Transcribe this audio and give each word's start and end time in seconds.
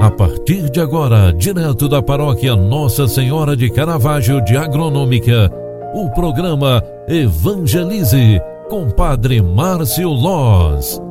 A 0.00 0.12
partir 0.12 0.70
de 0.70 0.80
agora, 0.80 1.32
direto 1.32 1.88
da 1.88 2.00
paróquia 2.00 2.54
Nossa 2.54 3.08
Senhora 3.08 3.56
de 3.56 3.68
Caravaggio 3.68 4.40
de 4.44 4.56
Agronômica, 4.56 5.50
o 5.92 6.08
programa 6.10 6.80
Evangelize 7.08 8.40
com 8.68 8.88
Padre 8.90 9.42
Márcio 9.42 10.08
Loz. 10.08 11.02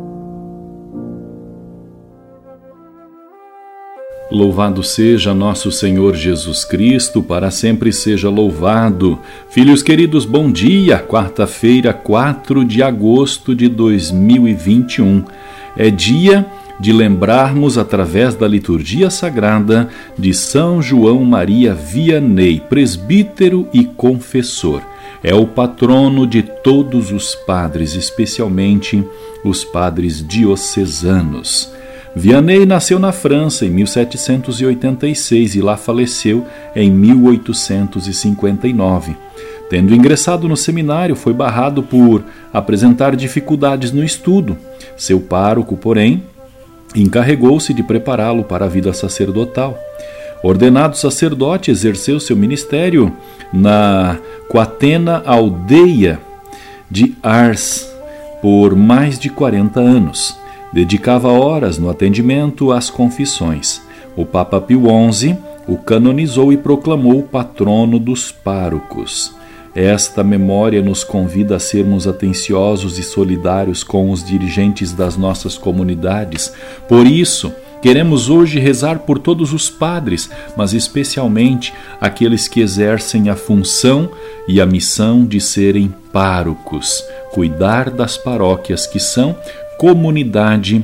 Louvado 4.32 4.82
seja 4.82 5.34
nosso 5.34 5.70
Senhor 5.70 6.16
Jesus 6.16 6.64
Cristo, 6.64 7.22
para 7.22 7.52
sempre 7.52 7.92
seja 7.92 8.30
louvado. 8.30 9.20
Filhos 9.50 9.84
queridos, 9.84 10.24
bom 10.24 10.50
dia! 10.50 10.98
Quarta-feira, 11.00 11.94
4 11.94 12.64
de 12.64 12.82
agosto 12.82 13.54
de 13.54 13.68
2021. 13.68 15.26
É 15.76 15.90
dia 15.90 16.46
de 16.80 16.94
lembrarmos, 16.94 17.78
através 17.78 18.36
da 18.36 18.48
liturgia 18.48 19.10
sagrada, 19.10 19.90
de 20.18 20.34
São 20.34 20.82
João 20.82 21.26
Maria 21.26 21.74
Vianney, 21.74 22.60
presbítero 22.60 23.68
e 23.74 23.84
confessor. 23.84 24.82
É 25.24 25.34
o 25.34 25.48
patrono 25.48 26.28
de 26.28 26.44
todos 26.44 27.12
os 27.12 27.34
padres, 27.34 27.96
especialmente 27.96 29.04
os 29.44 29.64
padres 29.64 30.24
diocesanos. 30.26 31.72
Vianney 32.16 32.66
nasceu 32.66 32.98
na 33.00 33.12
França 33.12 33.66
em 33.66 33.70
1786 33.70 35.56
e 35.56 35.62
lá 35.62 35.78
faleceu 35.78 36.46
em 36.76 36.92
1859. 36.92 39.16
Tendo 39.70 39.94
ingressado 39.94 40.48
no 40.48 40.56
seminário, 40.56 41.14
foi 41.16 41.34
barrado 41.34 41.84
por 41.84 42.24
apresentar 42.54 43.16
dificuldades 43.16 43.92
no 43.92 44.04
estudo. 44.04 44.58
Seu 44.96 45.20
pároco, 45.20 45.76
porém, 45.76 46.24
encarregou-se 46.96 47.74
de 47.74 47.84
prepará-lo 47.84 48.44
para 48.44 48.66
a 48.66 48.70
vida 48.70 48.94
sacerdotal. 48.94 49.78
Ordenado 50.44 50.96
sacerdote, 50.96 51.72
exerceu 51.72 52.20
seu 52.20 52.36
ministério 52.36 53.12
na 53.52 54.20
Quatena 54.50 55.24
aldeia 55.26 56.20
de 56.90 57.16
Ars 57.22 57.92
por 58.42 58.76
mais 58.76 59.18
de 59.18 59.30
40 59.30 59.80
anos. 59.80 60.38
Dedicava 60.72 61.30
horas 61.30 61.78
no 61.78 61.90
atendimento 61.90 62.72
às 62.72 62.90
confissões. 62.90 63.82
O 64.16 64.26
Papa 64.26 64.62
Pio 64.62 64.84
XI 65.12 65.38
o 65.68 65.78
canonizou 65.78 66.54
e 66.54 66.58
proclamou 66.58 67.24
patrono 67.24 68.00
dos 68.00 68.32
párocos. 68.32 69.36
Esta 69.78 70.24
memória 70.24 70.82
nos 70.82 71.04
convida 71.04 71.58
a 71.58 71.60
sermos 71.60 72.08
atenciosos 72.08 72.98
e 72.98 73.04
solidários 73.04 73.84
com 73.84 74.10
os 74.10 74.24
dirigentes 74.24 74.92
das 74.92 75.16
nossas 75.16 75.56
comunidades. 75.56 76.52
Por 76.90 77.06
isso, 77.06 77.54
queremos 77.80 78.28
hoje 78.28 78.58
rezar 78.58 78.98
por 78.98 79.20
todos 79.20 79.54
os 79.54 79.70
padres, 79.70 80.32
mas 80.58 80.74
especialmente 80.74 81.76
aqueles 82.02 82.48
que 82.48 82.60
exercem 82.60 83.30
a 83.30 83.36
função 83.36 84.10
e 84.48 84.60
a 84.60 84.66
missão 84.66 85.24
de 85.24 85.40
serem 85.40 85.94
párocos, 86.12 87.04
cuidar 87.32 87.92
das 87.92 88.18
paróquias 88.18 88.88
que 88.88 89.00
são 89.00 89.38
comunidade 89.78 90.84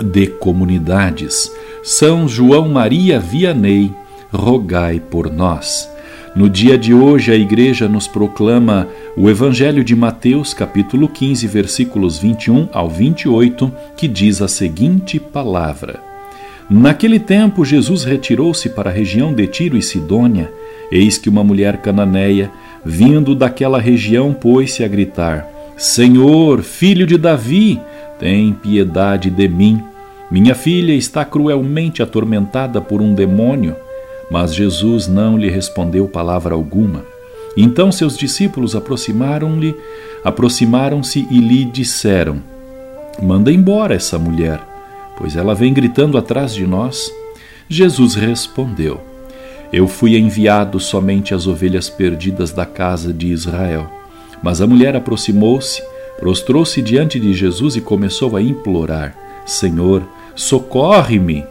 de 0.00 0.28
comunidades. 0.28 1.50
São 1.82 2.28
João 2.28 2.68
Maria 2.68 3.18
Vianney, 3.18 3.92
rogai 4.32 5.00
por 5.00 5.28
nós. 5.28 5.91
No 6.34 6.48
dia 6.48 6.78
de 6.78 6.94
hoje, 6.94 7.30
a 7.30 7.34
Igreja 7.34 7.86
nos 7.86 8.08
proclama 8.08 8.88
o 9.14 9.28
Evangelho 9.28 9.84
de 9.84 9.94
Mateus, 9.94 10.54
capítulo 10.54 11.06
15, 11.06 11.46
versículos 11.46 12.18
21 12.18 12.70
ao 12.72 12.88
28, 12.88 13.70
que 13.94 14.08
diz 14.08 14.40
a 14.40 14.48
seguinte 14.48 15.20
palavra: 15.20 16.00
Naquele 16.70 17.20
tempo, 17.20 17.66
Jesus 17.66 18.02
retirou-se 18.04 18.70
para 18.70 18.88
a 18.88 18.92
região 18.92 19.34
de 19.34 19.46
Tiro 19.46 19.76
e 19.76 19.82
Sidônia. 19.82 20.50
Eis 20.90 21.18
que 21.18 21.28
uma 21.28 21.44
mulher 21.44 21.76
cananeia, 21.82 22.50
vindo 22.82 23.34
daquela 23.34 23.78
região, 23.78 24.32
pôs-se 24.32 24.82
a 24.82 24.88
gritar: 24.88 25.46
Senhor, 25.76 26.62
filho 26.62 27.06
de 27.06 27.18
Davi, 27.18 27.78
tem 28.18 28.54
piedade 28.54 29.28
de 29.28 29.48
mim. 29.48 29.82
Minha 30.30 30.54
filha 30.54 30.94
está 30.94 31.26
cruelmente 31.26 32.02
atormentada 32.02 32.80
por 32.80 33.02
um 33.02 33.12
demônio. 33.14 33.76
Mas 34.30 34.54
Jesus 34.54 35.06
não 35.06 35.36
lhe 35.36 35.50
respondeu 35.50 36.08
palavra 36.08 36.54
alguma. 36.54 37.04
Então 37.56 37.92
seus 37.92 38.16
discípulos 38.16 38.74
aproximaram-lhe, 38.74 39.76
aproximaram-se 40.24 41.26
e 41.30 41.38
lhe 41.38 41.64
disseram: 41.64 42.42
Manda 43.20 43.52
embora 43.52 43.94
essa 43.94 44.18
mulher, 44.18 44.60
pois 45.18 45.36
ela 45.36 45.54
vem 45.54 45.72
gritando 45.72 46.16
atrás 46.16 46.54
de 46.54 46.66
nós. 46.66 47.12
Jesus 47.68 48.14
respondeu: 48.14 49.00
Eu 49.72 49.86
fui 49.86 50.16
enviado 50.16 50.80
somente 50.80 51.34
às 51.34 51.46
ovelhas 51.46 51.90
perdidas 51.90 52.52
da 52.52 52.64
casa 52.64 53.12
de 53.12 53.28
Israel. 53.28 53.90
Mas 54.42 54.60
a 54.60 54.66
mulher 54.66 54.96
aproximou-se, 54.96 55.82
prostrou-se 56.18 56.82
diante 56.82 57.20
de 57.20 57.32
Jesus 57.32 57.76
e 57.76 57.80
começou 57.80 58.36
a 58.36 58.42
implorar: 58.42 59.14
Senhor, 59.44 60.02
socorre-me. 60.34 61.44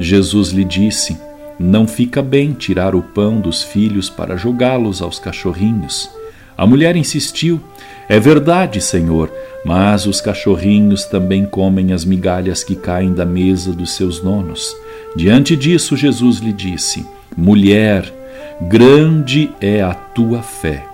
Jesus 0.00 0.50
lhe 0.50 0.64
disse: 0.64 1.16
não 1.58 1.86
fica 1.86 2.22
bem 2.22 2.52
tirar 2.52 2.94
o 2.94 3.02
pão 3.02 3.40
dos 3.40 3.62
filhos 3.62 4.10
para 4.10 4.36
jogá-los 4.36 5.00
aos 5.00 5.18
cachorrinhos. 5.18 6.10
A 6.56 6.66
mulher 6.66 6.96
insistiu: 6.96 7.60
É 8.08 8.18
verdade, 8.18 8.80
Senhor, 8.80 9.30
mas 9.64 10.06
os 10.06 10.20
cachorrinhos 10.20 11.04
também 11.04 11.44
comem 11.44 11.92
as 11.92 12.04
migalhas 12.04 12.62
que 12.62 12.76
caem 12.76 13.12
da 13.12 13.24
mesa 13.24 13.72
dos 13.72 13.92
seus 13.92 14.20
donos. 14.20 14.74
Diante 15.16 15.56
disso, 15.56 15.96
Jesus 15.96 16.38
lhe 16.38 16.52
disse: 16.52 17.06
Mulher, 17.36 18.12
grande 18.62 19.52
é 19.60 19.82
a 19.82 19.94
tua 19.94 20.42
fé. 20.42 20.84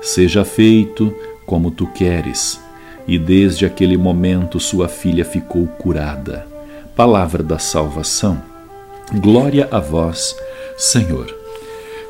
Seja 0.00 0.44
feito 0.44 1.14
como 1.46 1.70
tu 1.70 1.86
queres. 1.86 2.60
E 3.06 3.18
desde 3.18 3.66
aquele 3.66 3.96
momento 3.96 4.60
sua 4.60 4.88
filha 4.88 5.24
ficou 5.24 5.66
curada. 5.66 6.46
Palavra 6.94 7.42
da 7.42 7.58
salvação. 7.58 8.51
Glória 9.14 9.68
a 9.70 9.78
vós, 9.78 10.34
Senhor. 10.78 11.26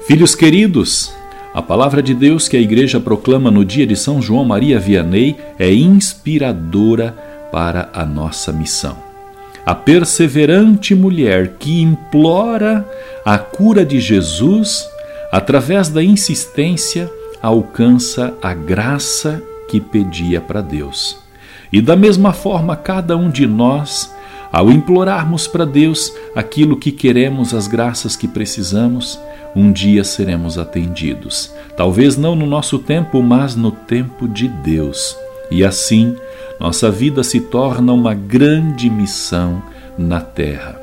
Filhos 0.07 0.37
queridos, 0.37 1.13
a 1.53 1.61
palavra 1.61 2.01
de 2.01 2.15
Deus 2.15 2.47
que 2.47 2.57
a 2.57 2.61
igreja 2.61 3.01
proclama 3.01 3.51
no 3.51 3.65
dia 3.65 3.85
de 3.85 3.97
São 3.97 4.23
João 4.23 4.45
Maria 4.45 4.79
Vianney 4.79 5.37
é 5.59 5.73
inspiradora 5.73 7.11
para 7.51 7.91
a 7.93 8.07
nossa 8.07 8.53
missão. 8.53 8.97
A 9.67 9.75
perseverante 9.75 10.95
mulher 10.95 11.57
que 11.59 11.83
implora 11.83 12.89
a 13.25 13.37
cura 13.37 13.85
de 13.85 13.99
Jesus, 13.99 14.89
através 15.33 15.89
da 15.89 16.05
insistência, 16.05 17.11
alcança 17.43 18.33
a 18.41 18.55
graça 18.55 19.43
que 19.69 19.81
pedia 19.81 20.41
para 20.41 20.61
Deus. 20.61 21.19
E 21.73 21.81
da 21.81 21.97
mesma 21.97 22.33
forma, 22.33 22.77
cada 22.77 23.17
um 23.17 23.29
de 23.29 23.45
nós 23.45 24.13
ao 24.53 24.71
implorarmos 24.71 25.47
para 25.49 25.65
Deus 25.65 26.13
aquilo 26.37 26.77
que 26.77 26.93
queremos, 26.93 27.55
as 27.55 27.67
graças 27.67 28.15
que 28.15 28.29
precisamos, 28.29 29.19
um 29.57 29.73
dia 29.73 30.05
seremos 30.05 30.59
atendidos. 30.59 31.51
Talvez 31.77 32.19
não 32.19 32.37
no 32.37 32.45
nosso 32.45 32.79
tempo, 32.79 33.23
mas 33.23 33.57
no 33.57 33.71
tempo 33.71 34.29
de 34.29 34.49
Deus. 34.49 35.17
E 35.51 35.65
assim, 35.65 36.17
nossa 36.61 36.91
vida 36.91 37.25
se 37.25 37.41
torna 37.41 37.93
uma 37.93 38.15
grande 38.15 38.91
missão 38.91 39.63
na 39.97 40.21
terra. 40.21 40.81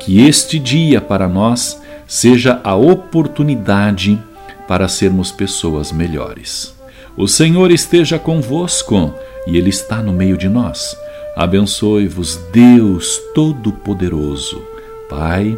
Que 0.00 0.26
este 0.26 0.58
dia 0.58 1.00
para 1.00 1.28
nós 1.28 1.80
seja 2.06 2.60
a 2.62 2.74
oportunidade 2.74 4.20
para 4.66 4.88
sermos 4.88 5.30
pessoas 5.30 5.92
melhores. 5.92 6.74
O 7.16 7.26
Senhor 7.26 7.70
esteja 7.70 8.18
convosco 8.18 9.14
e 9.46 9.56
Ele 9.56 9.70
está 9.70 10.02
no 10.02 10.12
meio 10.12 10.36
de 10.36 10.48
nós. 10.48 10.96
Abençoe-vos, 11.36 12.36
Deus 12.50 13.20
Todo-Poderoso, 13.34 14.62
Pai, 15.06 15.56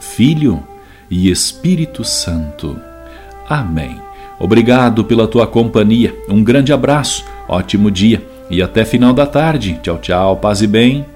Filho 0.00 0.62
e 1.10 1.30
Espírito 1.30 2.02
Santo. 2.02 2.80
Amém. 3.46 4.00
Obrigado 4.40 5.04
pela 5.04 5.28
tua 5.28 5.46
companhia. 5.46 6.16
Um 6.28 6.42
grande 6.42 6.72
abraço, 6.72 7.24
ótimo 7.46 7.90
dia 7.90 8.26
e 8.50 8.62
até 8.62 8.86
final 8.86 9.12
da 9.12 9.26
tarde. 9.26 9.78
Tchau, 9.82 9.98
tchau, 9.98 10.36
paz 10.38 10.62
e 10.62 10.66
bem. 10.66 11.15